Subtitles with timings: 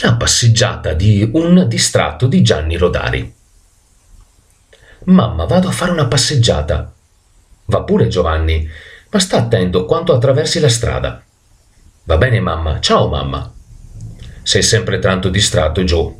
[0.00, 3.34] la passeggiata di un distratto di Gianni Rodari.
[5.04, 6.92] Mamma, vado a fare una passeggiata.
[7.66, 8.68] Va pure Giovanni,
[9.10, 11.22] ma sta attento quanto attraversi la strada.
[12.04, 12.78] Va bene, mamma.
[12.80, 13.50] Ciao, mamma.
[14.42, 16.14] Sei sempre tanto distratto, Joe.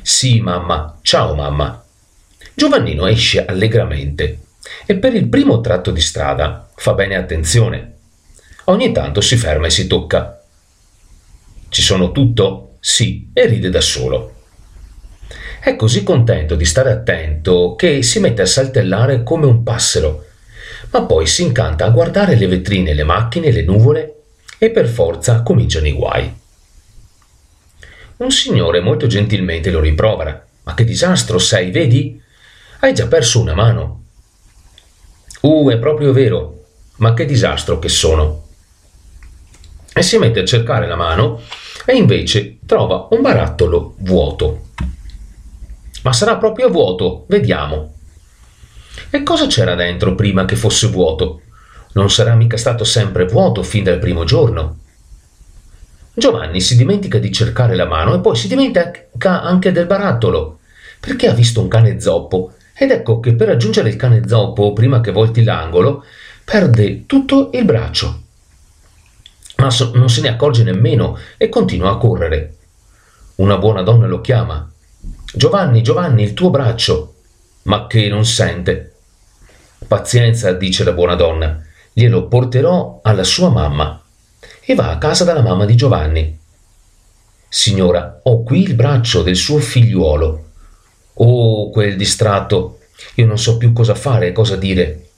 [0.00, 0.98] Sì, mamma.
[1.02, 1.84] Ciao, mamma.
[2.54, 4.40] Giovannino esce allegramente
[4.86, 7.96] e per il primo tratto di strada fa bene attenzione.
[8.64, 10.42] Ogni tanto si ferma e si tocca.
[11.68, 12.67] Ci sono tutto?
[12.88, 14.32] Sì, e ride da solo.
[15.60, 20.24] È così contento di stare attento che si mette a saltellare come un passero,
[20.92, 24.14] ma poi si incanta a guardare le vetrine, le macchine, le nuvole
[24.56, 26.34] e per forza cominciano i guai.
[28.16, 30.42] Un signore molto gentilmente lo rimprovera.
[30.62, 32.18] Ma che disastro sei, vedi?
[32.80, 34.04] Hai già perso una mano.
[35.42, 36.64] Uh, è proprio vero.
[36.96, 38.46] Ma che disastro che sono.
[39.92, 41.42] E si mette a cercare la mano
[41.88, 44.66] e invece trova un barattolo vuoto.
[46.02, 47.94] Ma sarà proprio vuoto, vediamo.
[49.08, 51.40] E cosa c'era dentro prima che fosse vuoto?
[51.92, 54.80] Non sarà mica stato sempre vuoto fin dal primo giorno.
[56.12, 60.58] Giovanni si dimentica di cercare la mano e poi si dimentica anche del barattolo,
[61.00, 65.00] perché ha visto un cane zoppo ed ecco che per raggiungere il cane zoppo prima
[65.00, 66.04] che volti l'angolo
[66.44, 68.24] perde tutto il braccio.
[69.60, 72.54] Ma so- non se ne accorge nemmeno e continua a correre.
[73.36, 74.70] Una buona donna lo chiama.
[75.34, 77.14] Giovanni, Giovanni, il tuo braccio.
[77.62, 78.94] Ma che non sente.
[79.86, 81.60] Pazienza, dice la buona donna,
[81.92, 84.00] glielo porterò alla sua mamma
[84.60, 86.38] e va a casa dalla mamma di Giovanni.
[87.48, 90.44] Signora, ho qui il braccio del suo figliuolo.
[91.14, 92.78] Oh, quel distratto.
[93.14, 95.08] Io non so più cosa fare cosa dire.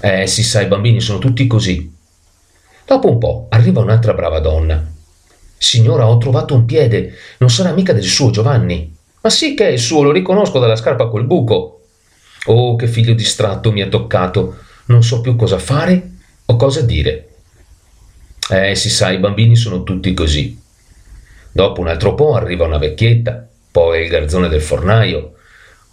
[0.00, 2.00] Eh, si sa, i bambini sono tutti così.
[2.84, 4.90] Dopo un po' arriva un'altra brava donna.
[5.56, 7.14] Signora, ho trovato un piede.
[7.38, 8.94] Non sarà mica del suo Giovanni.
[9.20, 11.80] Ma sì che è il suo, lo riconosco dalla scarpa col buco.
[12.46, 14.56] Oh, che figlio distratto mi ha toccato.
[14.86, 16.10] Non so più cosa fare
[16.46, 17.28] o cosa dire.
[18.50, 20.60] Eh, si sa, i bambini sono tutti così.
[21.52, 25.34] Dopo un altro po' arriva una vecchietta, poi il garzone del fornaio,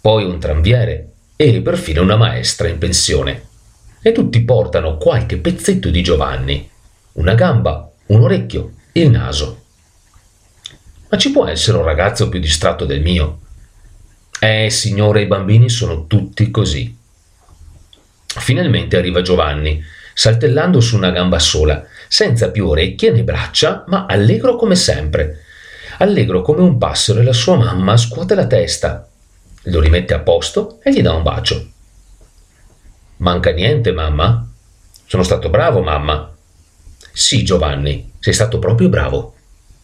[0.00, 3.48] poi un tranviere e perfino una maestra in pensione.
[4.02, 6.68] E tutti portano qualche pezzetto di Giovanni,
[7.20, 9.62] una gamba, un orecchio, il naso.
[11.10, 13.40] Ma ci può essere un ragazzo più distratto del mio?
[14.40, 16.96] Eh, signore, i bambini sono tutti così.
[18.24, 24.56] Finalmente arriva Giovanni, saltellando su una gamba sola, senza più orecchie né braccia, ma allegro
[24.56, 25.44] come sempre.
[25.98, 29.06] Allegro come un passero e la sua mamma scuote la testa,
[29.64, 31.68] lo rimette a posto e gli dà un bacio.
[33.18, 34.48] Manca niente, mamma?
[35.04, 36.30] Sono stato bravo, mamma.
[37.12, 39.34] Sì, Giovanni, sei stato proprio bravo.